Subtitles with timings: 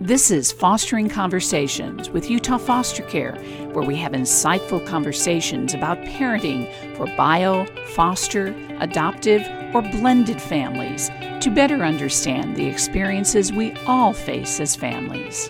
[0.00, 3.34] This is Fostering Conversations with Utah Foster Care,
[3.72, 7.64] where we have insightful conversations about parenting for bio,
[7.94, 8.48] foster,
[8.80, 9.40] adoptive,
[9.74, 11.08] or blended families
[11.40, 15.48] to better understand the experiences we all face as families.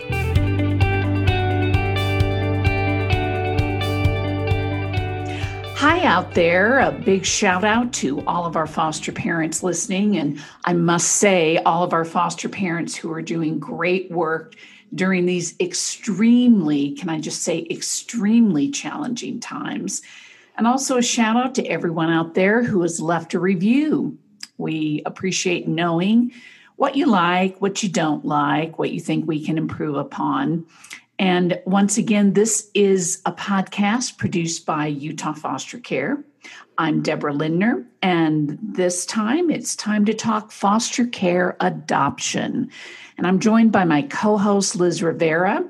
[5.89, 6.79] Hi, out there.
[6.79, 10.17] A big shout out to all of our foster parents listening.
[10.17, 14.55] And I must say, all of our foster parents who are doing great work
[14.93, 20.01] during these extremely, can I just say, extremely challenging times.
[20.57, 24.17] And also a shout out to everyone out there who has left a review.
[24.57, 26.33] We appreciate knowing
[26.75, 30.65] what you like, what you don't like, what you think we can improve upon.
[31.19, 36.23] And once again, this is a podcast produced by Utah Foster Care.
[36.77, 42.69] I'm Deborah Lindner, and this time it's time to talk foster care adoption.
[43.17, 45.67] And I'm joined by my co host, Liz Rivera,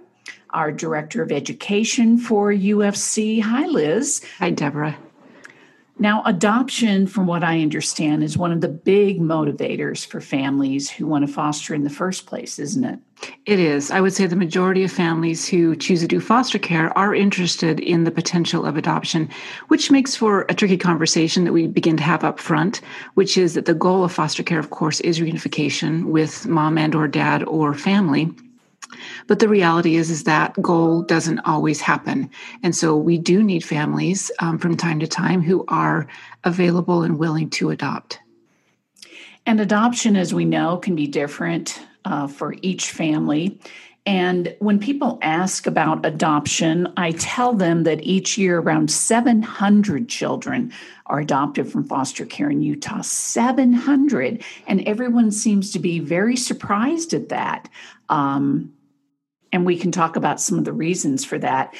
[0.50, 3.41] our Director of Education for UFC.
[3.41, 4.21] Hi, Liz.
[4.40, 4.98] Hi, Deborah.
[5.99, 11.07] Now, adoption, from what I understand, is one of the big motivators for families who
[11.07, 12.99] want to foster in the first place, isn't it?
[13.48, 13.90] It is.
[13.90, 17.79] I would say the majority of families who choose to do foster care are interested
[17.79, 19.27] in the potential of adoption,
[19.70, 22.79] which makes for a tricky conversation that we begin to have up front,
[23.15, 26.93] which is that the goal of foster care, of course, is reunification with mom and
[26.93, 28.31] or dad or family.
[29.27, 32.30] But the reality is, is that goal doesn't always happen.
[32.63, 36.07] And so we do need families um, from time to time who are
[36.43, 38.20] available and willing to adopt.
[39.46, 43.60] And adoption, as we know, can be different uh, for each family.
[44.05, 50.71] And when people ask about adoption, I tell them that each year around 700 children
[51.08, 53.02] are adopted from foster care in Utah.
[53.02, 54.41] 700.
[54.65, 57.68] And everyone seems to be very surprised at that.
[58.08, 58.74] Um,
[59.51, 61.73] and we can talk about some of the reasons for that.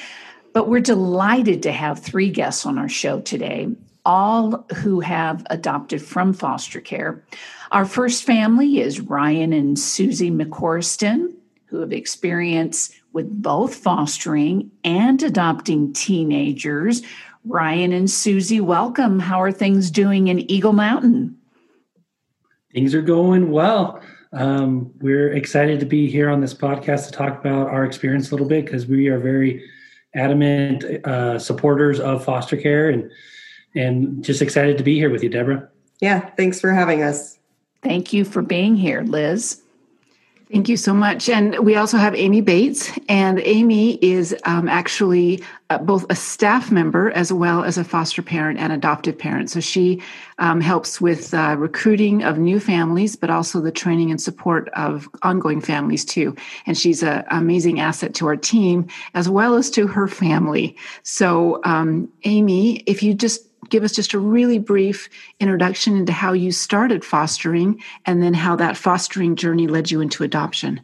[0.52, 3.68] But we're delighted to have three guests on our show today,
[4.04, 7.24] all who have adopted from foster care.
[7.70, 11.34] Our first family is Ryan and Susie McCorston,
[11.66, 17.02] who have experience with both fostering and adopting teenagers.
[17.44, 19.18] Ryan and Susie, welcome.
[19.18, 21.36] How are things doing in Eagle Mountain?
[22.72, 24.00] Things are going well.
[24.32, 28.34] Um, we're excited to be here on this podcast to talk about our experience a
[28.34, 29.64] little bit because we are very
[30.14, 33.10] adamant uh, supporters of foster care and
[33.74, 35.68] and just excited to be here with you, Deborah.
[36.00, 37.38] Yeah, thanks for having us.
[37.82, 39.62] Thank you for being here, Liz.
[40.50, 41.28] Thank you so much.
[41.28, 46.70] And we also have Amy Bates, and Amy is um, actually uh, both a staff
[46.70, 49.50] member as well as a foster parent and adoptive parent.
[49.50, 50.02] So she
[50.38, 55.06] um, helps with uh, recruiting of new families, but also the training and support of
[55.22, 56.34] ongoing families too.
[56.64, 60.74] And she's an amazing asset to our team as well as to her family.
[61.02, 65.08] So, um, Amy, if you just give us just a really brief
[65.40, 70.24] introduction into how you started fostering and then how that fostering journey led you into
[70.24, 70.80] adoption.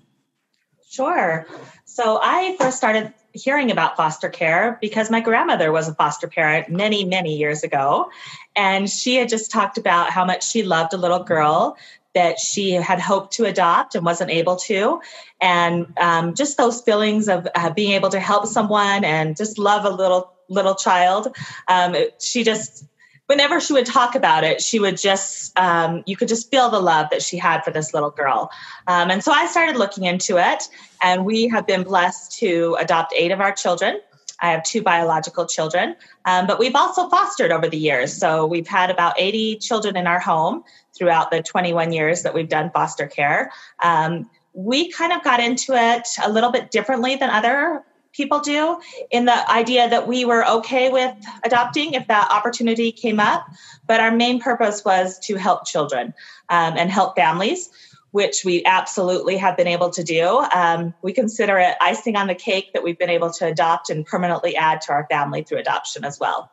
[0.89, 1.47] Sure.
[1.85, 6.69] So I first started hearing about foster care because my grandmother was a foster parent
[6.69, 8.11] many, many years ago.
[8.55, 11.77] And she had just talked about how much she loved a little girl
[12.15, 15.01] that she had hoped to adopt and wasn't able to.
[15.41, 19.85] And um, just those feelings of uh, being able to help someone and just love
[19.85, 21.35] a little little child.
[21.69, 22.85] Um, she just,
[23.27, 26.81] whenever she would talk about it, she would just, um, you could just feel the
[26.81, 28.51] love that she had for this little girl.
[28.87, 30.65] Um, and so I started looking into it,
[31.03, 34.01] and we have been blessed to adopt eight of our children.
[34.41, 38.13] I have two biological children, um, but we've also fostered over the years.
[38.13, 42.49] So we've had about 80 children in our home throughout the 21 years that we've
[42.49, 43.53] done foster care.
[43.83, 47.85] Um, we kind of got into it a little bit differently than other
[48.15, 48.81] people do
[49.11, 51.15] in the idea that we were okay with
[51.45, 53.47] adopting if that opportunity came up.
[53.87, 56.15] But our main purpose was to help children
[56.49, 57.69] um, and help families,
[58.13, 60.27] which we absolutely have been able to do.
[60.55, 64.07] Um, we consider it icing on the cake that we've been able to adopt and
[64.07, 66.51] permanently add to our family through adoption as well.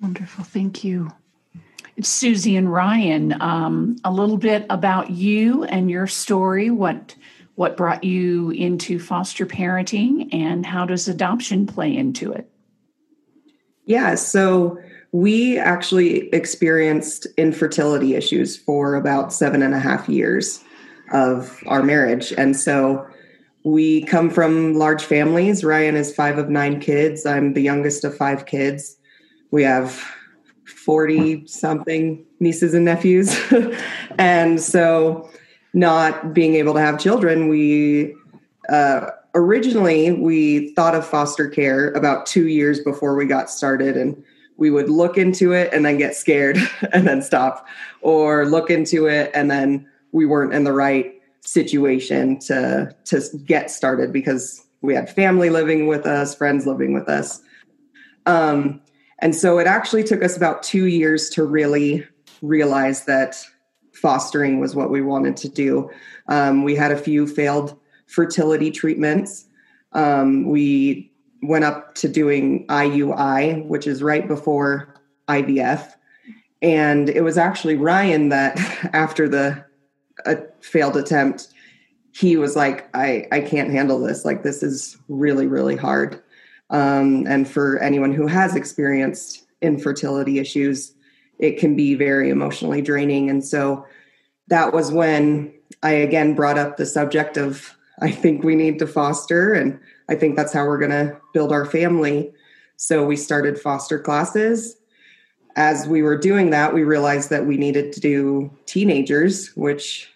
[0.00, 0.44] Wonderful.
[0.44, 1.12] Thank you.
[1.96, 6.70] It's Susie and Ryan, um, a little bit about you and your story.
[6.70, 7.16] What
[7.58, 12.48] what brought you into foster parenting and how does adoption play into it?
[13.84, 14.78] Yeah, so
[15.10, 20.62] we actually experienced infertility issues for about seven and a half years
[21.12, 22.32] of our marriage.
[22.38, 23.04] And so
[23.64, 25.64] we come from large families.
[25.64, 27.26] Ryan is five of nine kids.
[27.26, 28.96] I'm the youngest of five kids.
[29.50, 30.00] We have
[30.64, 33.36] 40 something nieces and nephews.
[34.16, 35.28] and so
[35.78, 38.14] not being able to have children, we
[38.68, 44.22] uh, originally we thought of foster care about two years before we got started and
[44.56, 46.58] we would look into it and then get scared
[46.92, 47.66] and then stop
[48.00, 53.70] or look into it and then we weren't in the right situation to to get
[53.70, 57.40] started because we had family living with us friends living with us.
[58.26, 58.80] Um,
[59.20, 62.06] and so it actually took us about two years to really
[62.42, 63.42] realize that
[63.98, 65.90] fostering was what we wanted to do
[66.28, 69.46] um, we had a few failed fertility treatments
[69.92, 71.10] um, we
[71.42, 74.94] went up to doing IUI, which is right before
[75.28, 75.92] IVF.
[76.60, 78.58] And it was actually Ryan that,
[78.92, 79.64] after the
[80.26, 81.48] uh, failed attempt,
[82.12, 84.24] he was like, I, I can't handle this.
[84.24, 86.20] Like, this is really, really hard.
[86.70, 90.94] Um, and for anyone who has experienced infertility issues,
[91.38, 93.30] it can be very emotionally draining.
[93.30, 93.86] And so
[94.48, 95.52] that was when
[95.82, 99.52] I again brought up the subject of I think we need to foster.
[99.52, 102.32] And I think that's how we're going to build our family.
[102.76, 104.76] So we started foster classes.
[105.56, 110.08] As we were doing that, we realized that we needed to do teenagers, which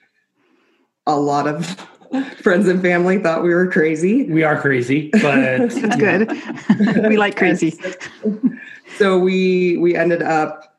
[1.07, 1.67] a lot of
[2.43, 4.25] friends and family thought we were crazy.
[4.25, 5.21] We are crazy, but
[5.75, 6.31] that's good.
[7.09, 7.75] we like crazy.
[8.97, 10.72] so we we ended up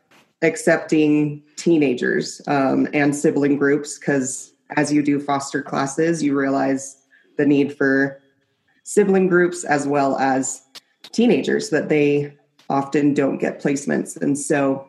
[0.43, 7.01] accepting teenagers um, and sibling groups because as you do foster classes, you realize
[7.37, 8.21] the need for
[8.83, 10.61] sibling groups as well as
[11.11, 12.35] teenagers that they
[12.69, 14.19] often don't get placements.
[14.21, 14.87] And so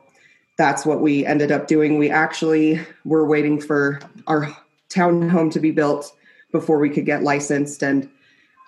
[0.58, 1.98] that's what we ended up doing.
[1.98, 4.56] We actually were waiting for our
[4.88, 6.12] townhome to be built
[6.52, 7.82] before we could get licensed.
[7.82, 8.08] And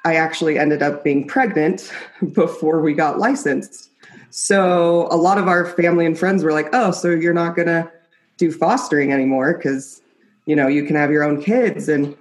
[0.04, 1.92] I actually ended up being pregnant
[2.32, 3.90] before we got licensed.
[4.30, 7.68] So a lot of our family and friends were like, oh, so you're not going
[7.68, 7.90] to
[8.36, 10.02] do fostering anymore because
[10.44, 11.88] you know you can have your own kids.
[11.88, 12.16] And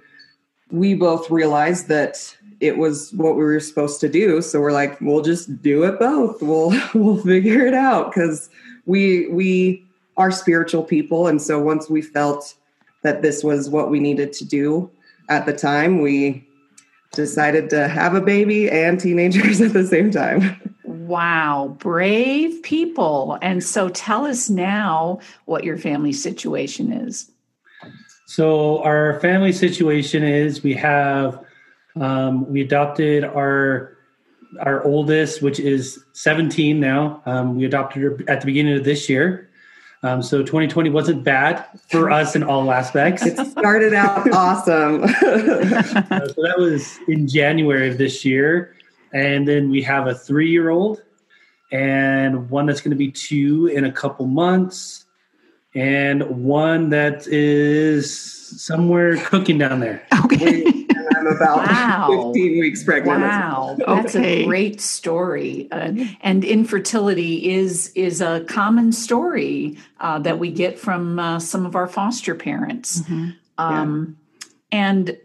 [0.70, 4.40] we both realized that it was what we were supposed to do.
[4.40, 6.42] So we're like we'll just do it both.
[6.42, 8.12] We'll we'll figure it out.
[8.12, 8.48] Because
[8.86, 9.84] we we
[10.16, 11.26] are spiritual people.
[11.26, 12.54] And so once we felt
[13.02, 14.90] that this was what we needed to do
[15.28, 16.46] at the time we
[17.12, 20.75] decided to have a baby and teenagers at the same time
[21.06, 23.38] Wow, brave people.
[23.40, 27.30] And so tell us now what your family situation is.
[28.26, 31.44] So our family situation is we have
[31.94, 33.96] um, we adopted our
[34.60, 37.22] our oldest, which is 17 now.
[37.24, 39.48] Um, we adopted her at the beginning of this year.
[40.02, 43.24] Um, so 2020 wasn't bad for us in all aspects.
[43.24, 45.04] It started out awesome.
[45.04, 48.75] uh, so that was in January of this year.
[49.12, 51.02] And then we have a three year old
[51.72, 55.04] and one that's going to be two in a couple months
[55.74, 58.18] and one that is
[58.62, 60.06] somewhere cooking down there.
[60.26, 60.64] Okay.
[61.16, 62.32] I'm about wow.
[62.32, 63.20] 15 weeks pregnant.
[63.20, 64.42] Wow, that's okay.
[64.42, 65.68] a great story.
[65.70, 71.64] Uh, and infertility is is a common story uh, that we get from uh, some
[71.64, 73.02] of our foster parents.
[73.02, 73.30] Mm-hmm.
[73.58, 74.16] Um,
[74.72, 74.78] yeah.
[74.78, 75.18] And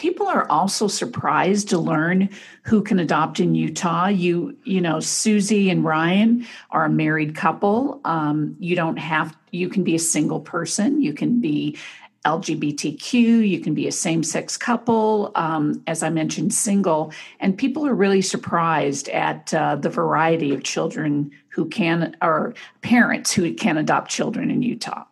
[0.00, 2.30] people are also surprised to learn
[2.62, 4.06] who can adopt in Utah.
[4.06, 8.00] You, you know, Susie and Ryan are a married couple.
[8.06, 11.02] Um, you don't have, you can be a single person.
[11.02, 11.76] You can be
[12.24, 13.12] LGBTQ,
[13.46, 17.12] you can be a same sex couple, um, as I mentioned, single.
[17.38, 23.32] And people are really surprised at uh, the variety of children who can, or parents
[23.32, 25.04] who can adopt children in Utah.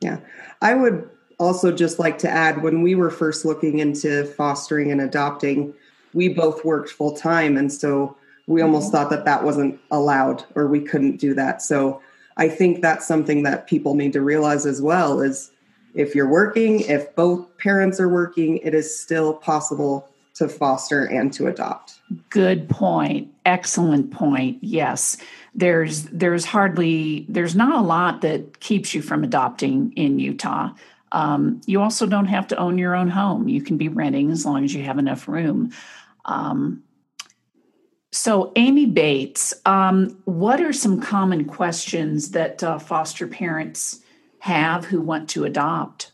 [0.00, 0.20] Yeah.
[0.62, 5.00] I would also just like to add when we were first looking into fostering and
[5.00, 5.74] adopting,
[6.12, 7.56] we both worked full time.
[7.56, 8.66] And so we mm-hmm.
[8.66, 11.62] almost thought that that wasn't allowed or we couldn't do that.
[11.62, 12.00] So
[12.36, 15.50] I think that's something that people need to realize as well is
[15.94, 21.32] if you're working, if both parents are working, it is still possible to foster and
[21.32, 22.00] to adopt.
[22.30, 23.32] Good point.
[23.46, 24.58] Excellent point.
[24.60, 25.16] Yes.
[25.54, 30.70] There's there's hardly there's not a lot that keeps you from adopting in Utah.
[31.14, 33.48] Um, you also don't have to own your own home.
[33.48, 35.70] You can be renting as long as you have enough room.
[36.24, 36.82] Um,
[38.10, 44.00] so, Amy Bates, um, what are some common questions that uh, foster parents
[44.40, 46.10] have who want to adopt?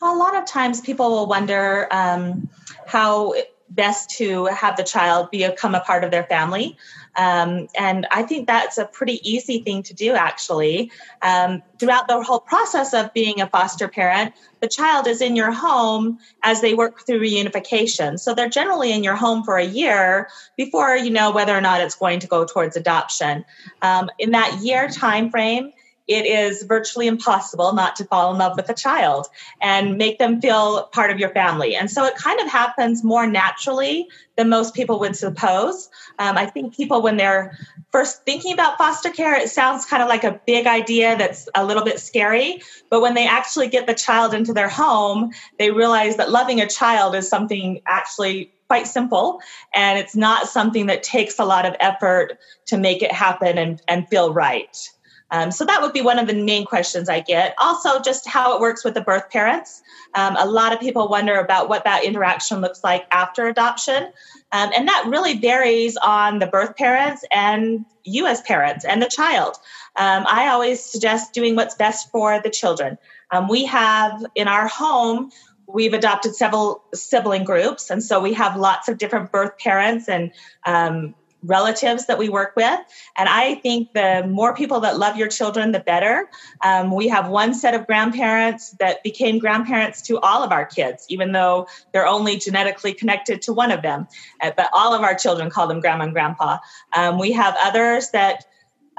[0.00, 2.48] A lot of times people will wonder um,
[2.86, 3.34] how
[3.70, 6.76] best to have the child become a part of their family.
[7.16, 10.92] Um, and I think that's a pretty easy thing to do, actually.
[11.22, 15.50] Um, throughout the whole process of being a foster parent, the child is in your
[15.50, 18.18] home as they work through reunification.
[18.18, 21.80] So they're generally in your home for a year before you know whether or not
[21.80, 23.44] it's going to go towards adoption.
[23.82, 25.72] Um, in that year time frame,
[26.10, 29.28] it is virtually impossible not to fall in love with a child
[29.60, 31.76] and make them feel part of your family.
[31.76, 35.88] And so it kind of happens more naturally than most people would suppose.
[36.18, 37.56] Um, I think people, when they're
[37.92, 41.64] first thinking about foster care, it sounds kind of like a big idea that's a
[41.64, 42.60] little bit scary.
[42.90, 46.66] But when they actually get the child into their home, they realize that loving a
[46.66, 49.40] child is something actually quite simple
[49.74, 53.82] and it's not something that takes a lot of effort to make it happen and,
[53.86, 54.90] and feel right.
[55.30, 57.54] Um, so that would be one of the main questions I get.
[57.58, 59.82] Also, just how it works with the birth parents.
[60.14, 64.12] Um, a lot of people wonder about what that interaction looks like after adoption.
[64.52, 69.08] Um, and that really varies on the birth parents and you as parents and the
[69.08, 69.56] child.
[69.96, 72.98] Um, I always suggest doing what's best for the children.
[73.30, 75.30] Um, we have in our home,
[75.72, 77.90] we've adopted several sibling groups.
[77.90, 80.32] And so we have lots of different birth parents and
[80.66, 82.80] um, relatives that we work with.
[83.16, 86.28] And I think the more people that love your children, the better.
[86.62, 91.06] Um, we have one set of grandparents that became grandparents to all of our kids,
[91.08, 94.06] even though they're only genetically connected to one of them.
[94.42, 96.58] Uh, but all of our children call them grandma and grandpa.
[96.94, 98.44] Um, we have others that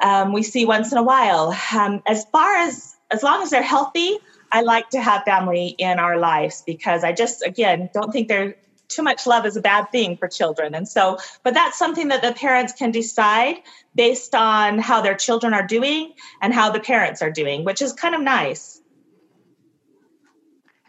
[0.02, 1.56] um, we see once in a while.
[1.76, 4.18] Um, as far as as long as they're healthy,
[4.52, 8.56] I like to have family in our lives because I just, again, don't think they're
[8.92, 10.76] too much love is a bad thing for children.
[10.76, 13.58] And so, but that's something that the parents can decide
[13.96, 17.94] based on how their children are doing and how the parents are doing, which is
[17.94, 18.81] kind of nice.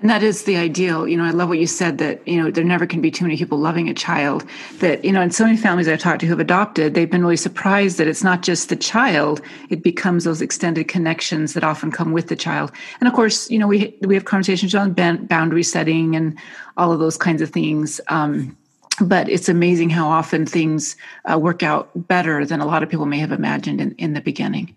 [0.03, 1.07] And that is the ideal.
[1.07, 3.25] You know, I love what you said that, you know, there never can be too
[3.25, 4.45] many people loving a child.
[4.81, 7.23] That, you know, in so many families I've talked to who have adopted, they've been
[7.23, 9.41] really surprised that it's not just the child,
[9.71, 12.73] it becomes those extended connections that often come with the child.
[12.99, 16.37] And of course, you know, we we have conversations on boundary setting and
[16.77, 18.01] all of those kinds of things.
[18.09, 18.57] Um,
[19.01, 20.97] but it's amazing how often things
[21.31, 24.21] uh, work out better than a lot of people may have imagined in, in the
[24.21, 24.75] beginning.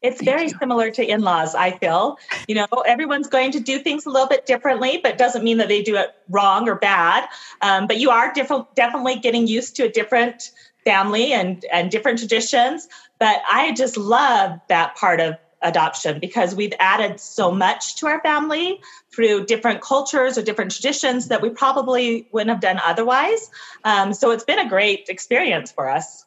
[0.00, 0.54] It's Thank very you.
[0.58, 2.18] similar to in laws, I feel.
[2.46, 5.68] You know, everyone's going to do things a little bit differently, but doesn't mean that
[5.68, 7.28] they do it wrong or bad.
[7.62, 10.52] Um, but you are diff- definitely getting used to a different
[10.84, 12.88] family and, and different traditions.
[13.18, 18.20] But I just love that part of adoption because we've added so much to our
[18.20, 18.80] family
[19.12, 23.50] through different cultures or different traditions that we probably wouldn't have done otherwise.
[23.82, 26.24] Um, so it's been a great experience for us.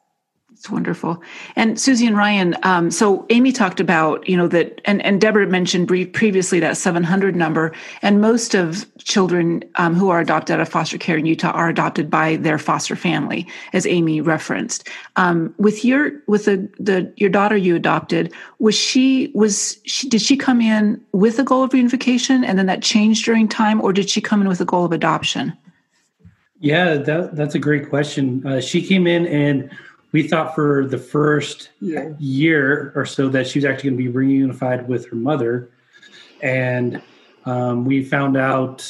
[0.61, 1.23] It's wonderful.
[1.55, 5.47] And Susie and Ryan, um, so Amy talked about, you know, that, and, and Deborah
[5.47, 10.69] mentioned previously that 700 number, and most of children um, who are adopted out of
[10.69, 14.87] foster care in Utah are adopted by their foster family, as Amy referenced.
[15.15, 20.21] Um, with your, with the, the, your daughter you adopted, was she, was she, did
[20.21, 23.91] she come in with a goal of reunification and then that changed during time, or
[23.91, 25.57] did she come in with a goal of adoption?
[26.59, 28.45] Yeah, that, that's a great question.
[28.45, 29.71] Uh, she came in and
[30.11, 32.09] we thought for the first yeah.
[32.19, 35.69] year or so that she was actually going to be reunified with her mother,
[36.41, 37.01] and
[37.45, 38.89] um, we found out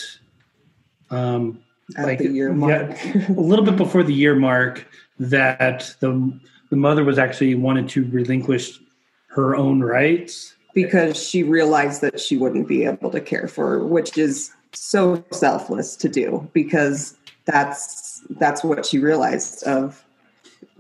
[1.10, 1.62] um,
[1.98, 4.88] At like yeah, a little bit before the year mark
[5.20, 8.80] that the the mother was actually wanted to relinquish
[9.28, 10.56] her own rights.
[10.74, 15.24] Because she realized that she wouldn't be able to care for her, which is so
[15.32, 20.04] selfless to do because that's that's what she realized of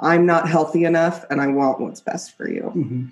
[0.01, 2.71] I'm not healthy enough and I want what's best for you.
[2.75, 3.05] Mm-hmm.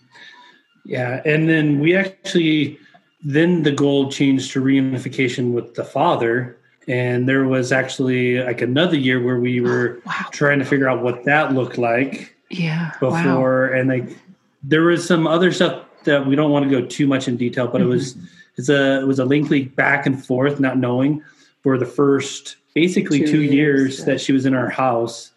[0.86, 1.22] Yeah.
[1.24, 2.80] And then we actually,
[3.24, 6.58] then the goal changed to reunification with the father.
[6.88, 10.26] And there was actually like another year where we were wow.
[10.32, 12.36] trying to figure out what that looked like.
[12.50, 12.92] Yeah.
[13.00, 13.70] Before.
[13.70, 13.80] Wow.
[13.80, 14.18] And like,
[14.64, 17.68] there was some other stuff that we don't want to go too much in detail,
[17.68, 17.92] but mm-hmm.
[17.92, 18.18] it was,
[18.58, 21.24] it's a, it was a lengthy back and forth, not knowing
[21.62, 24.06] for the first basically two, two years, years yeah.
[24.06, 25.32] that she was in our house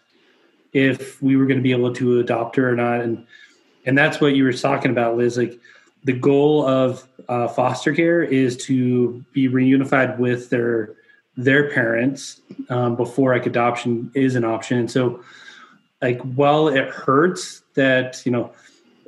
[0.73, 3.01] if we were going to be able to adopt her or not.
[3.01, 3.25] And
[3.85, 5.37] and that's what you were talking about, Liz.
[5.37, 5.59] Like
[6.03, 10.95] the goal of uh, foster care is to be reunified with their
[11.35, 14.79] their parents um, before like adoption is an option.
[14.79, 15.23] And so,
[16.01, 18.51] like, while it hurts that you know,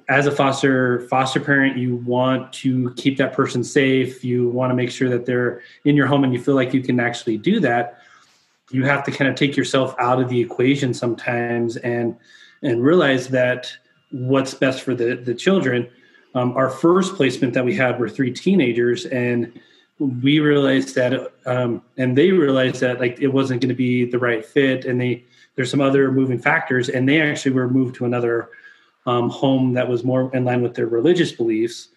[0.08, 4.24] as a foster foster parent, you want to keep that person safe.
[4.24, 6.82] You want to make sure that they're in your home, and you feel like you
[6.82, 8.02] can actually do that
[8.72, 12.16] you have to kind of take yourself out of the equation sometimes and
[12.62, 13.72] and realize that
[14.12, 15.90] what's best for the the children.
[16.34, 19.58] Um, our first placement that we had were three teenagers and
[20.00, 24.20] we realized that um, and they realized that like it wasn't going to be the
[24.20, 25.24] right fit and they
[25.56, 28.50] there's some other moving factors and they actually were moved to another
[29.06, 31.90] um, home that was more in line with their religious beliefs.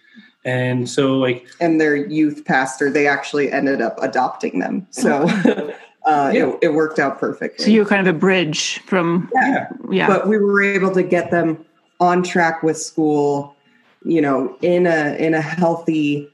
[0.45, 4.87] And so like and their youth pastor they actually ended up adopting them.
[4.91, 5.27] So
[6.09, 6.49] uh, yeah.
[6.49, 7.65] it, it, worked out perfectly.
[7.65, 9.69] So you were kind of a bridge from yeah.
[9.91, 11.65] yeah, but we were able to get them
[12.01, 13.57] on track with school
[14.05, 16.29] you know, in a in a healthy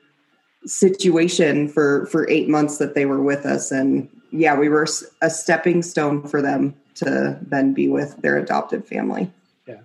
[0.66, 4.86] situation for for eight months that they were with us, and yeah, we were
[5.22, 9.30] a stepping stone for them to then be with their adopted family.
[9.66, 9.80] Yeah,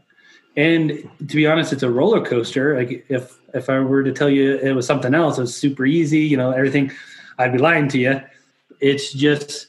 [0.55, 2.77] and to be honest, it's a roller coaster.
[2.77, 5.85] Like if if I were to tell you it was something else, it was super
[5.85, 6.19] easy.
[6.19, 6.91] You know, everything.
[7.37, 8.21] I'd be lying to you.
[8.81, 9.67] It's just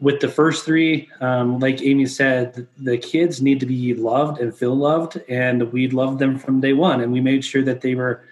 [0.00, 4.54] with the first three, um, like Amy said, the kids need to be loved and
[4.54, 7.00] feel loved, and we loved them from day one.
[7.00, 8.22] And we made sure that they were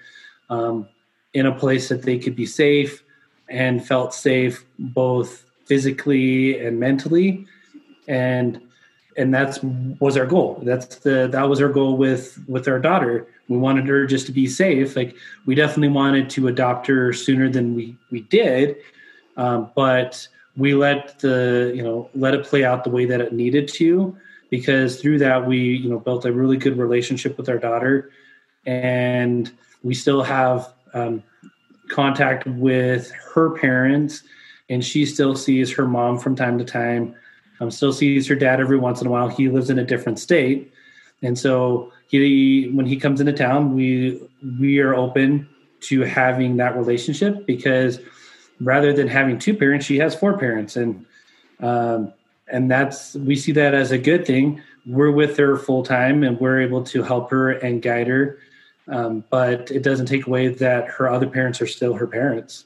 [0.51, 0.89] um,
[1.35, 3.03] in a place that they could be safe
[3.49, 7.47] and felt safe both physically and mentally.
[8.09, 8.61] And
[9.17, 10.61] and that's was our goal.
[10.63, 13.27] That's the that was our goal with with our daughter.
[13.49, 14.95] We wanted her just to be safe.
[14.95, 18.77] Like we definitely wanted to adopt her sooner than we we did,
[19.37, 23.33] um, but we let the you know let it play out the way that it
[23.33, 24.17] needed to
[24.51, 28.11] because through that we you know built a really good relationship with our daughter.
[28.65, 29.51] And
[29.83, 31.23] we still have um,
[31.89, 34.23] contact with her parents
[34.69, 37.15] and she still sees her mom from time to time.
[37.61, 39.29] Um, still sees her dad every once in a while.
[39.29, 40.73] He lives in a different state.
[41.23, 44.21] And so he when he comes into town we
[44.61, 45.49] we are open
[45.81, 48.01] to having that relationship because
[48.61, 51.05] rather than having two parents, she has four parents, and
[51.61, 52.13] um,
[52.49, 54.63] and that's we see that as a good thing.
[54.87, 58.39] We're with her full time, and we're able to help her and guide her.
[58.89, 62.65] Um, but it doesn't take away that her other parents are still her parents.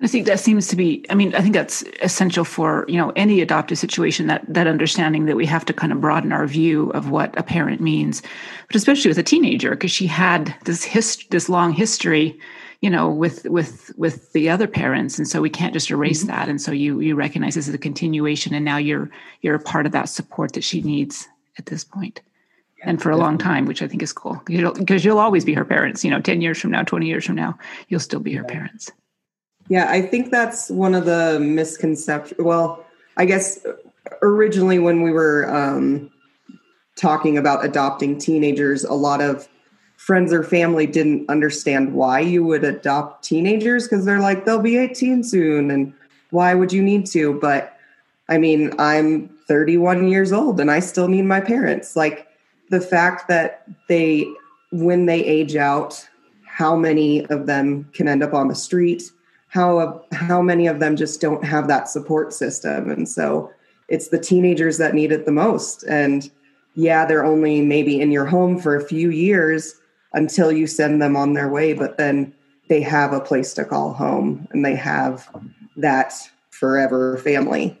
[0.00, 1.04] I think that seems to be.
[1.10, 4.26] I mean, I think that's essential for you know any adoptive situation.
[4.26, 7.42] That that understanding that we have to kind of broaden our view of what a
[7.42, 8.20] parent means,
[8.66, 12.38] but especially with a teenager, because she had this hist- this long history
[12.82, 15.16] you know with with with the other parents.
[15.16, 16.32] And so we can't just erase mm-hmm.
[16.32, 16.48] that.
[16.48, 19.08] And so you you recognize this as a continuation and now you're
[19.40, 21.26] you're a part of that support that she needs
[21.58, 22.20] at this point.
[22.78, 24.42] Yeah, and for a long time which i think is cool.
[24.44, 27.36] Because you'll, always be her parents you know 10 years from now 20 years from
[27.36, 27.56] now
[27.88, 28.90] you'll still be her parents.
[29.68, 32.84] Yeah i think that's one of the misconceptions well
[33.16, 33.64] i guess
[34.22, 36.10] originally when we were um,
[36.96, 39.48] talking about adopting teenagers a lot of
[40.02, 44.76] friends or family didn't understand why you would adopt teenagers because they're like they'll be
[44.76, 45.94] 18 soon and
[46.30, 47.38] why would you need to?
[47.38, 47.78] But
[48.28, 51.94] i mean i'm 31 years old and i still need my parents.
[51.94, 52.26] Like
[52.68, 54.26] the fact that they
[54.72, 56.08] when they age out
[56.46, 59.04] how many of them can end up on the street?
[59.50, 62.90] How how many of them just don't have that support system?
[62.90, 63.52] And so
[63.86, 65.84] it's the teenagers that need it the most.
[65.84, 66.28] And
[66.74, 69.76] yeah they're only maybe in your home for a few years
[70.14, 72.34] until you send them on their way, but then
[72.68, 75.28] they have a place to call home and they have
[75.76, 76.14] that
[76.50, 77.78] forever family.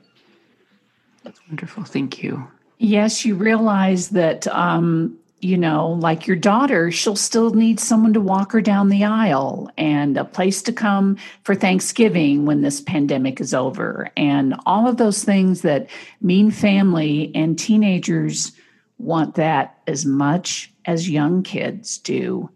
[1.24, 1.84] That's wonderful.
[1.84, 2.46] Thank you.
[2.78, 8.20] Yes, you realize that, um, you know, like your daughter, she'll still need someone to
[8.20, 13.40] walk her down the aisle and a place to come for Thanksgiving when this pandemic
[13.40, 14.10] is over.
[14.16, 15.88] And all of those things that
[16.20, 18.52] mean family and teenagers
[18.98, 22.48] want that as much as young kids do.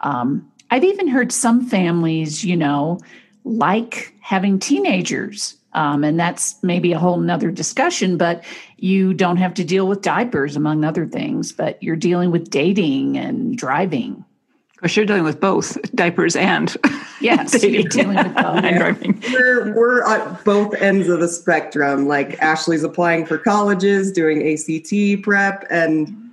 [0.00, 2.98] Um, I've even heard some families, you know,
[3.44, 5.56] like having teenagers.
[5.72, 8.44] Um, and that's maybe a whole nother discussion, but
[8.78, 13.18] you don't have to deal with diapers, among other things, but you're dealing with dating
[13.18, 14.24] and driving.
[14.70, 16.76] Of course, you're dealing with both diapers and
[17.20, 18.36] yes, you're dealing with both.
[18.64, 19.22] and driving.
[19.32, 22.06] We're we're at both ends of the spectrum.
[22.06, 26.23] Like Ashley's applying for colleges, doing ACT prep, and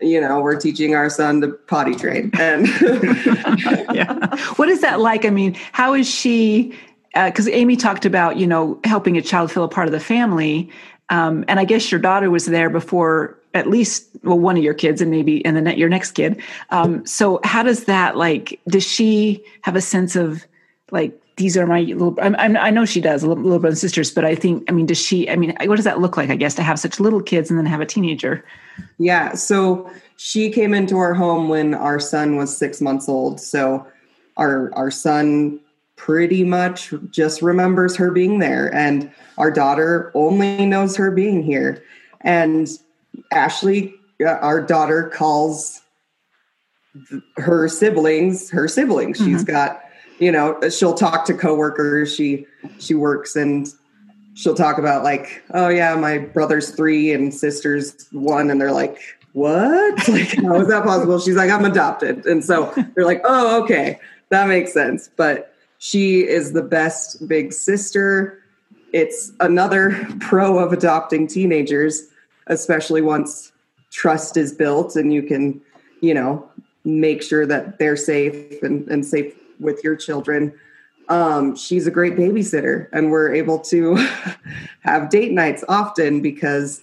[0.00, 2.30] you know we're teaching our son to potty train.
[2.38, 2.66] And
[3.94, 4.36] yeah.
[4.56, 5.24] What is that like?
[5.24, 6.74] I mean how is she
[7.14, 10.00] because uh, amy talked about you know helping a child feel a part of the
[10.00, 10.70] family.
[11.10, 14.74] Um, and i guess your daughter was there before at least well one of your
[14.74, 16.40] kids and maybe and then your next kid.
[16.70, 20.46] Um, so how does that like does she have a sense of
[20.90, 23.90] like these are my little I'm, I'm, i know she does little, little brothers and
[23.90, 26.30] sisters but i think i mean does she i mean what does that look like
[26.30, 28.44] i guess to have such little kids and then have a teenager?
[28.98, 33.86] Yeah so she came into our home when our son was six months old so
[34.36, 35.60] our our son
[35.98, 41.82] pretty much just remembers her being there and our daughter only knows her being here.
[42.22, 42.68] And
[43.32, 45.82] ashley uh, our daughter calls
[47.36, 49.18] her siblings her siblings.
[49.18, 49.32] Mm-hmm.
[49.32, 49.82] she's got
[50.18, 52.14] you know she'll talk to coworkers.
[52.14, 52.46] She
[52.78, 53.68] she works and
[54.34, 58.50] she'll talk about like oh yeah my brother's three and sister's one.
[58.50, 58.98] And they're like
[59.32, 60.08] what?
[60.08, 61.18] Like how is that possible?
[61.20, 62.26] She's like i'm adopted.
[62.26, 63.98] And so they're like oh okay.
[64.30, 65.08] That makes sense.
[65.16, 68.42] But she is the best big sister.
[68.92, 72.08] It's another pro of adopting teenagers
[72.48, 73.52] especially once
[73.90, 75.60] trust is built and you can
[76.00, 76.48] you know
[76.84, 80.52] make sure that they're safe and, and safe with your children.
[81.08, 83.96] Um, she's a great babysitter, and we're able to
[84.80, 86.82] have date nights often because,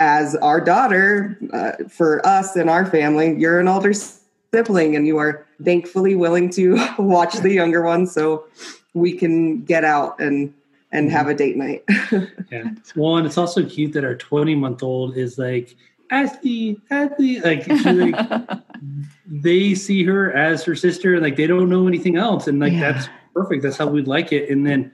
[0.00, 5.18] as our daughter, uh, for us and our family, you're an older sibling, and you
[5.18, 8.46] are thankfully willing to watch the younger one, so
[8.94, 10.52] we can get out and
[10.92, 11.84] and have a date night.
[12.50, 12.64] yeah.
[12.96, 15.76] Well, and it's also cute that our 20 month old is like,
[16.10, 18.48] Ashley, Ashley, like, like
[19.26, 22.72] they see her as her sister, and like they don't know anything else, and like
[22.72, 22.92] yeah.
[22.92, 23.62] that's perfect.
[23.62, 24.50] That's how we'd like it.
[24.50, 24.92] And then,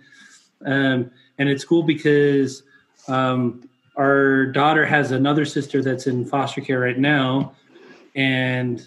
[0.64, 2.62] um, and it's cool because
[3.08, 7.54] um, our daughter has another sister that's in foster care right now,
[8.14, 8.86] and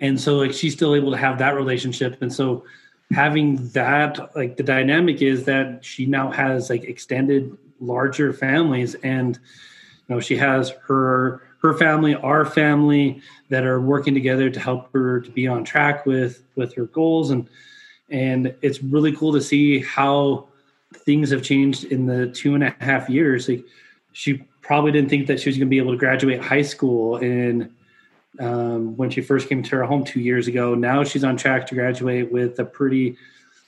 [0.00, 2.64] and so like she's still able to have that relationship, and so
[3.12, 9.38] having that like the dynamic is that she now has like extended larger families and
[10.08, 14.92] you know she has her her family our family that are working together to help
[14.92, 17.30] her to be on track with with her goals.
[17.30, 17.48] And
[18.10, 20.48] and it's really cool to see how
[20.92, 23.48] things have changed in the two and a half years.
[23.48, 23.64] Like
[24.12, 27.16] she probably didn't think that she was going to be able to graduate high school
[27.16, 27.72] in
[28.40, 30.74] um, when she first came to her home two years ago.
[30.74, 33.16] Now she's on track to graduate with a pretty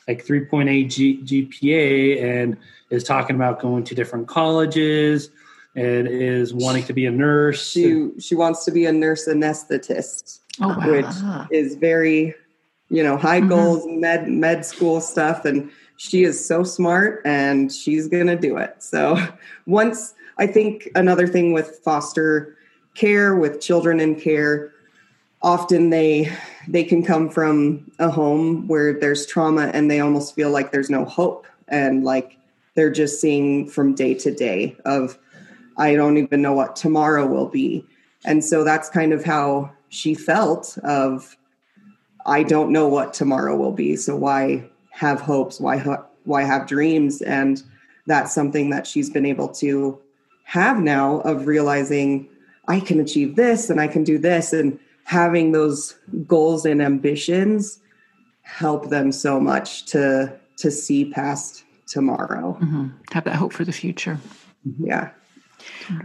[0.07, 2.57] like 3.8 G- gpa and
[2.91, 5.31] is talking about going to different colleges
[5.77, 10.41] and is wanting to be a nurse she she wants to be a nurse anesthetist
[10.61, 10.91] oh, wow.
[10.91, 12.35] which is very
[12.89, 13.51] you know high mm-hmm.
[13.51, 18.75] goals med med school stuff and she is so smart and she's gonna do it
[18.83, 19.17] so
[19.67, 22.57] once i think another thing with foster
[22.95, 24.73] care with children in care
[25.43, 26.33] often they
[26.69, 30.91] they can come from a home where there's trauma and they almost feel like there's
[30.91, 32.39] no hope and like
[32.75, 35.19] they're just seeing from day to day of
[35.79, 37.85] i don't even know what tomorrow will be
[38.25, 41.37] and so that's kind of how she felt of
[42.27, 43.97] I don't know what tomorrow will be.
[43.97, 45.61] So why have hopes?
[45.61, 47.23] Why ha- why have dreams?
[47.23, 47.63] And
[48.07, 49.99] that's something that she's been able to
[50.45, 52.29] have now of realizing
[52.69, 57.79] I can achieve this and I can do this and having those goals and ambitions
[58.43, 62.59] help them so much to to see past tomorrow.
[62.61, 62.89] Mm-hmm.
[63.13, 64.19] Have that hope for the future.
[64.81, 65.11] Yeah.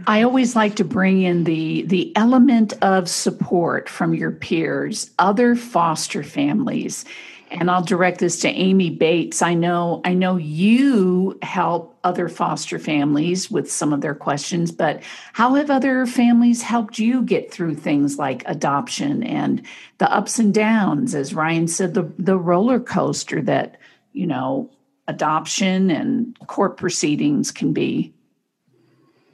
[0.06, 5.56] I always like to bring in the the element of support from your peers, other
[5.56, 7.04] foster families.
[7.50, 9.42] And I'll direct this to Amy Bates.
[9.42, 15.02] I know I know you help other foster families with some of their questions, but
[15.34, 19.62] how have other families helped you get through things like adoption and
[19.98, 23.76] the ups and downs as Ryan said the the roller coaster that,
[24.12, 24.70] you know,
[25.06, 28.14] adoption and court proceedings can be?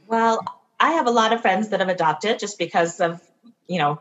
[0.08, 0.42] Well,
[0.80, 3.20] I have a lot of friends that have adopted just because of,
[3.66, 3.98] you know,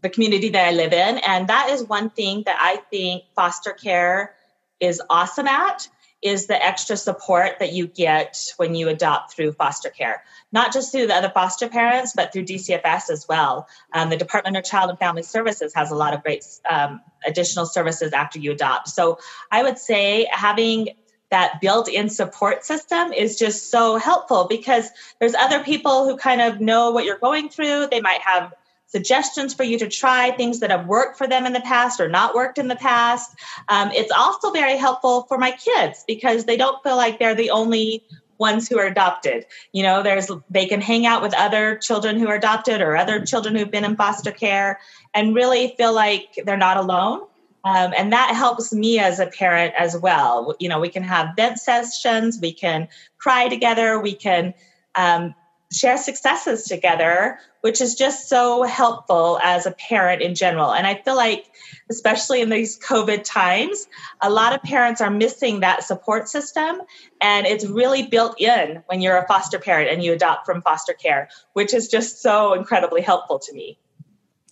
[0.00, 1.18] the community that I live in.
[1.18, 4.36] And that is one thing that I think foster care
[4.78, 5.88] is awesome at
[6.22, 10.92] is the extra support that you get when you adopt through foster care, not just
[10.92, 13.66] through the other foster parents, but through DCFS as well.
[13.92, 17.66] Um, the Department of Child and Family Services has a lot of great um, additional
[17.66, 18.90] services after you adopt.
[18.90, 19.18] So
[19.50, 20.90] I would say having
[21.32, 26.60] that built-in support system is just so helpful because there's other people who kind of
[26.60, 27.88] know what you're going through.
[27.90, 28.52] They might have
[28.86, 32.08] suggestions for you to try things that have worked for them in the past or
[32.08, 33.34] not worked in the past.
[33.70, 37.50] Um, it's also very helpful for my kids because they don't feel like they're the
[37.50, 38.04] only
[38.36, 39.46] ones who are adopted.
[39.72, 43.24] You know, there's they can hang out with other children who are adopted or other
[43.24, 44.80] children who've been in foster care
[45.14, 47.22] and really feel like they're not alone.
[47.64, 50.54] Um, and that helps me as a parent as well.
[50.58, 54.54] You know, we can have vent sessions, we can cry together, we can
[54.94, 55.34] um,
[55.72, 60.72] share successes together, which is just so helpful as a parent in general.
[60.72, 61.46] And I feel like,
[61.90, 63.86] especially in these COVID times,
[64.20, 66.80] a lot of parents are missing that support system.
[67.20, 70.92] And it's really built in when you're a foster parent and you adopt from foster
[70.92, 73.78] care, which is just so incredibly helpful to me.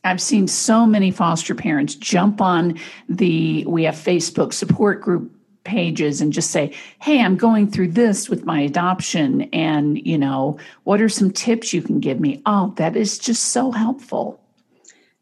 [0.04, 5.30] I've seen so many foster parents jump on the we have Facebook support group
[5.64, 10.58] pages and just say, "Hey, I'm going through this with my adoption and, you know,
[10.84, 14.40] what are some tips you can give me?" Oh, that is just so helpful.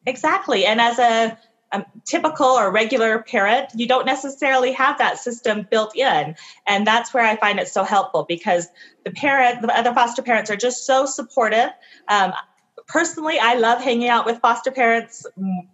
[0.07, 0.65] Exactly.
[0.65, 1.37] And as a,
[1.73, 6.35] a typical or regular parent, you don't necessarily have that system built in.
[6.67, 8.69] And that's where I find it so helpful because
[9.05, 11.71] the parent, the other foster parents are just so supportive.
[12.09, 12.33] Um,
[12.89, 15.27] personally, I love hanging out with foster parents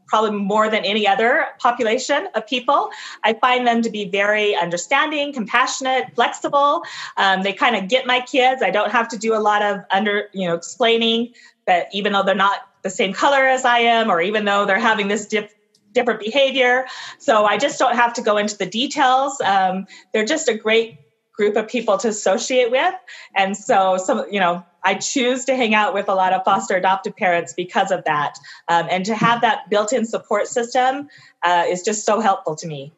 [0.08, 2.90] probably more than any other population of people.
[3.22, 6.82] I find them to be very understanding, compassionate, flexible.
[7.16, 8.62] Um, they kind of get my kids.
[8.62, 11.32] I don't have to do a lot of under, you know, explaining
[11.66, 14.78] that even though they're not the same color as I am, or even though they're
[14.78, 15.50] having this dip,
[15.92, 16.84] different behavior.
[17.18, 19.40] So I just don't have to go into the details.
[19.40, 20.98] Um, they're just a great
[21.32, 22.94] group of people to associate with.
[23.34, 26.76] And so some, you know, I choose to hang out with a lot of foster
[26.76, 28.38] adoptive parents because of that.
[28.68, 31.08] Um, and to have that built in support system
[31.42, 32.92] uh, is just so helpful to me.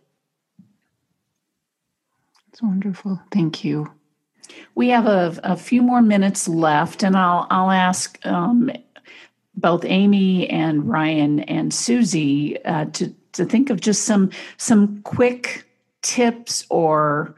[2.49, 3.21] It's wonderful.
[3.31, 3.93] Thank you.
[4.75, 8.71] We have a, a few more minutes left, and I'll I'll ask um,
[9.55, 15.67] both Amy and Ryan and Susie uh, to to think of just some some quick
[16.03, 17.35] tips or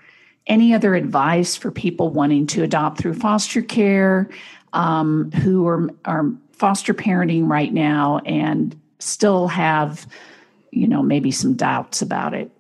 [0.48, 4.28] any other advice for people wanting to adopt through foster care
[4.72, 10.06] um, who are are foster parenting right now and still have
[10.72, 12.50] you know maybe some doubts about it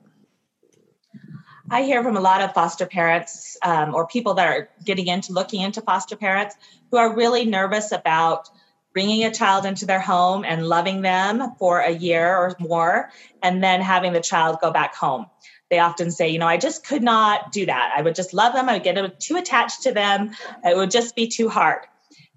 [1.70, 5.32] I hear from a lot of foster parents um, or people that are getting into
[5.32, 6.56] looking into foster parents
[6.90, 8.48] who are really nervous about
[8.94, 13.10] bringing a child into their home and loving them for a year or more,
[13.42, 15.26] and then having the child go back home.
[15.70, 17.92] They often say, you know, I just could not do that.
[17.96, 18.68] I would just love them.
[18.68, 20.30] I would get too attached to them.
[20.64, 21.86] It would just be too hard.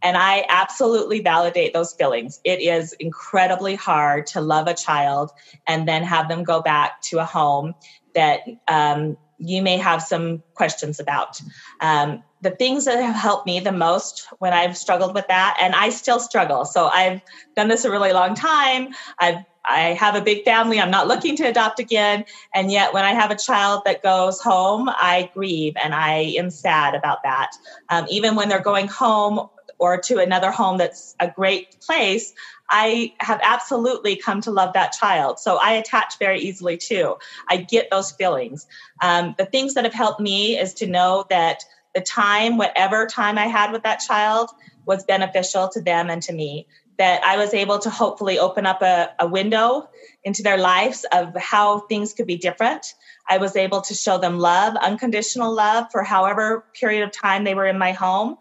[0.03, 2.41] And I absolutely validate those feelings.
[2.43, 5.31] It is incredibly hard to love a child
[5.67, 7.75] and then have them go back to a home
[8.15, 11.41] that um, you may have some questions about.
[11.79, 15.75] Um, the things that have helped me the most when I've struggled with that, and
[15.75, 16.65] I still struggle.
[16.65, 17.21] So I've
[17.55, 18.93] done this a really long time.
[19.19, 20.79] I've I have a big family.
[20.79, 22.25] I'm not looking to adopt again.
[22.51, 26.49] And yet, when I have a child that goes home, I grieve and I am
[26.49, 27.51] sad about that.
[27.89, 32.33] Um, even when they're going home or to another home that's a great place,
[32.71, 35.39] I have absolutely come to love that child.
[35.39, 37.17] So I attach very easily too.
[37.49, 38.65] I get those feelings.
[39.01, 43.37] Um, the things that have helped me is to know that the time, whatever time
[43.37, 44.49] I had with that child,
[44.85, 46.65] was beneficial to them and to me.
[46.97, 49.89] That I was able to hopefully open up a, a window
[50.23, 52.93] into their lives of how things could be different.
[53.27, 57.55] I was able to show them love, unconditional love for however period of time they
[57.55, 58.37] were in my home.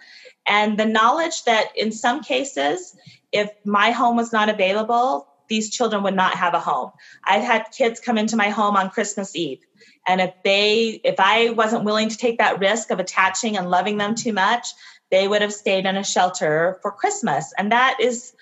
[0.47, 2.97] And the knowledge that in some cases,
[3.33, 6.93] if my home was not available, these children would not have a home.
[7.25, 9.61] I've had kids come into my home on Christmas Eve.
[10.07, 13.99] And if they if I wasn't willing to take that risk of attaching and loving
[13.99, 14.69] them too much,
[15.11, 17.53] they would have stayed in a shelter for Christmas.
[17.59, 18.33] And that is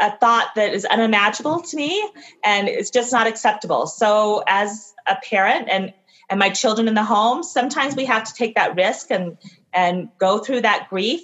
[0.00, 2.10] a thought that is unimaginable to me
[2.44, 3.86] and it's just not acceptable.
[3.86, 5.92] So as a parent and
[6.30, 9.36] and my children in the home, sometimes we have to take that risk and
[9.72, 11.20] and go through that grief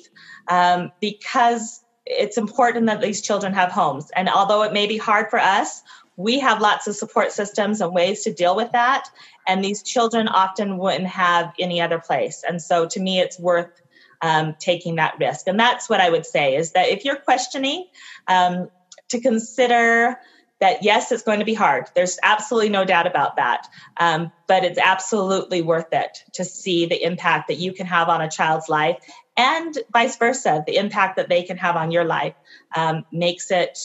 [0.49, 4.11] um, because it's important that these children have homes.
[4.15, 5.83] And although it may be hard for us,
[6.17, 9.09] we have lots of support systems and ways to deal with that.
[9.47, 12.43] And these children often wouldn't have any other place.
[12.49, 13.83] And so to me, it's worth
[14.23, 15.47] um, taking that risk.
[15.47, 17.87] And that's what I would say is that if you're questioning,
[18.29, 18.71] um,
[19.09, 20.19] to consider
[20.59, 21.87] that yes, it's going to be hard.
[21.95, 23.69] There's absolutely no doubt about that.
[23.99, 28.23] Um, but it's absolutely worth it to see the impact that you can have on
[28.23, 28.97] a child's life
[29.37, 30.65] and vice versa.
[30.67, 32.35] The impact that they can have on your life
[32.75, 33.79] um, makes it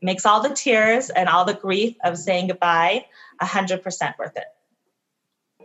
[0.00, 3.06] makes all the tears and all the grief of saying goodbye
[3.40, 4.46] a hundred percent worth it.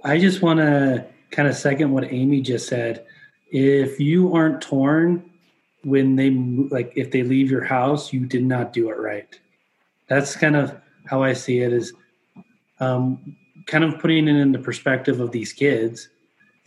[0.04, 3.06] I just want to kind of second what Amy just said.
[3.50, 5.30] If you aren't torn
[5.84, 9.28] when they like if they leave your house, you did not do it right
[10.08, 10.76] that's kind of
[11.06, 11.94] how I see it is
[12.80, 16.10] um, kind of putting it in the perspective of these kids.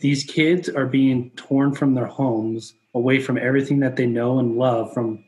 [0.01, 4.57] These kids are being torn from their homes, away from everything that they know and
[4.57, 5.23] love, from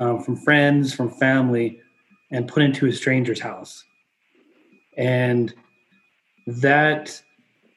[0.00, 1.80] um, from friends, from family,
[2.30, 3.84] and put into a stranger's house.
[4.96, 5.52] And
[6.46, 7.20] that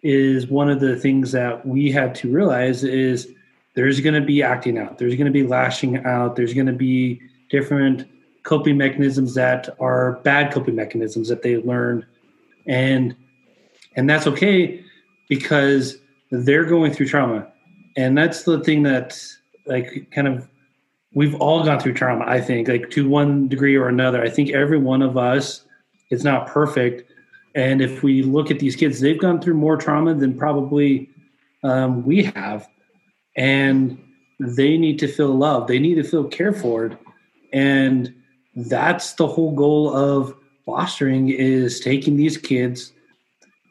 [0.04, 3.34] is one of the things that we had to realize is
[3.76, 6.74] there's going to be acting out, there's going to be lashing out, there's going to
[6.74, 8.08] be different
[8.44, 12.06] coping mechanisms that are bad coping mechanisms that they learn
[12.66, 13.16] and
[13.96, 14.84] and that's okay
[15.30, 16.01] because
[16.32, 17.48] they're going through trauma.
[17.98, 19.22] And that's the thing that
[19.68, 20.48] like kind of
[21.14, 24.24] we've all gone through trauma i think like to one degree or another.
[24.24, 25.66] I think every one of us
[26.10, 27.12] is not perfect.
[27.54, 31.10] And if we look at these kids they've gone through more trauma than probably
[31.64, 32.68] um, we have.
[33.36, 34.02] And
[34.40, 35.68] they need to feel loved.
[35.68, 36.98] They need to feel cared for.
[37.54, 38.14] And
[38.56, 40.34] that's the whole goal of
[40.66, 42.94] fostering is taking these kids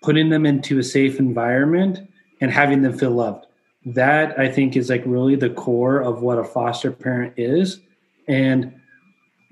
[0.03, 2.10] putting them into a safe environment
[2.41, 3.47] and having them feel loved
[3.85, 7.81] that i think is like really the core of what a foster parent is
[8.29, 8.75] and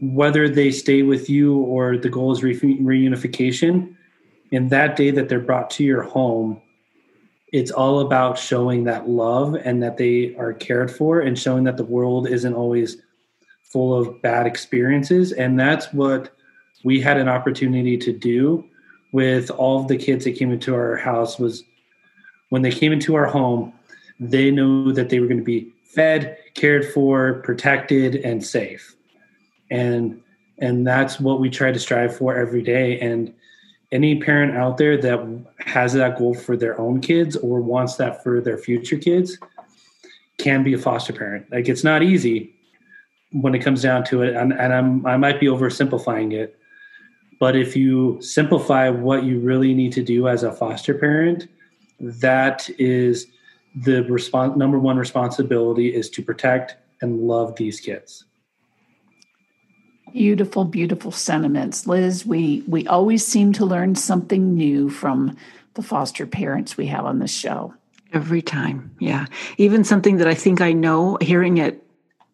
[0.01, 3.95] whether they stay with you or the goal is re- reunification
[4.53, 6.61] in that day that they're brought to your home
[7.53, 11.77] it's all about showing that love and that they are cared for and showing that
[11.77, 12.99] the world isn't always
[13.63, 15.33] full of bad experiences.
[15.33, 16.31] And that's what
[16.85, 18.65] we had an opportunity to do
[19.13, 21.65] with all of the kids that came into our house was
[22.49, 23.73] when they came into our home,
[24.21, 28.95] they knew that they were going to be fed, cared for, protected, and safe.
[29.71, 30.21] And
[30.61, 32.99] and that's what we try to strive for every day.
[32.99, 33.33] And
[33.93, 38.23] any parent out there that has that goal for their own kids or wants that
[38.23, 39.39] for their future kids
[40.39, 41.47] can be a foster parent.
[41.51, 42.55] Like it's not easy
[43.33, 46.59] when it comes down to it, and, and I'm I might be oversimplifying it,
[47.39, 51.47] but if you simplify what you really need to do as a foster parent,
[52.01, 53.27] that is
[53.75, 58.25] the response number one responsibility is to protect and love these kids.
[60.13, 61.87] Beautiful, beautiful sentiments.
[61.87, 65.37] Liz, we we always seem to learn something new from
[65.75, 67.75] the foster parents we have on the show.
[68.13, 68.91] Every time.
[69.01, 69.27] Yeah.
[69.59, 71.85] Even something that I think I know, hearing it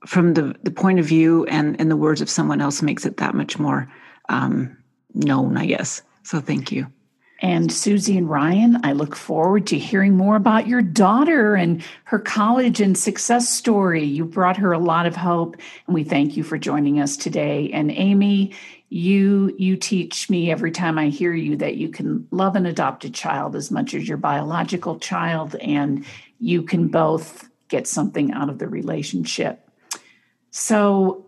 [0.06, 3.16] from the, the point of view and, and the words of someone else makes it
[3.16, 3.90] that much more
[4.28, 4.76] um,
[5.14, 6.02] known, I guess.
[6.22, 6.86] So thank you.
[7.40, 12.18] And Susie and Ryan, I look forward to hearing more about your daughter and her
[12.18, 14.04] college and success story.
[14.04, 17.70] You brought her a lot of hope, and we thank you for joining us today.
[17.72, 18.54] And Amy,
[18.88, 23.12] you you teach me every time I hear you that you can love an adopted
[23.12, 26.06] child as much as your biological child, and
[26.38, 29.68] you can both get something out of the relationship.
[30.52, 31.23] So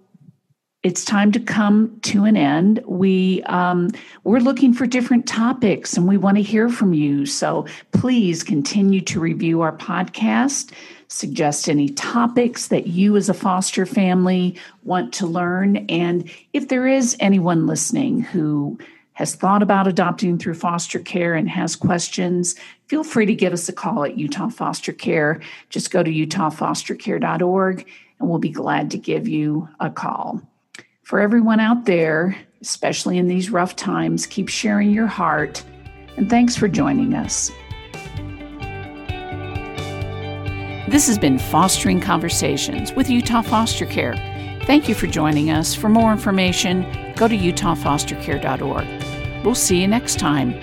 [0.86, 2.80] it's time to come to an end.
[2.86, 3.90] We um,
[4.22, 7.26] we're looking for different topics, and we want to hear from you.
[7.26, 10.70] So please continue to review our podcast.
[11.08, 16.86] Suggest any topics that you, as a foster family, want to learn, and if there
[16.86, 18.78] is anyone listening who
[19.14, 22.54] has thought about adopting through foster care and has questions,
[22.86, 25.40] feel free to give us a call at Utah Foster Care.
[25.68, 27.88] Just go to utahfostercare.org
[28.20, 30.42] and we'll be glad to give you a call
[31.06, 35.62] for everyone out there, especially in these rough times, keep sharing your heart.
[36.16, 37.52] And thanks for joining us.
[40.90, 44.16] This has been Fostering Conversations with Utah Foster Care.
[44.64, 45.76] Thank you for joining us.
[45.76, 46.82] For more information,
[47.14, 49.44] go to utahfostercare.org.
[49.44, 50.60] We'll see you next time